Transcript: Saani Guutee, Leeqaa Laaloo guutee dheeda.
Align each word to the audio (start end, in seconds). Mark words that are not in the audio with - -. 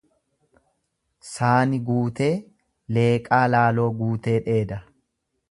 Saani 1.31 1.79
Guutee, 1.89 2.31
Leeqaa 2.99 3.43
Laaloo 3.57 3.87
guutee 4.01 4.37
dheeda. 4.49 4.83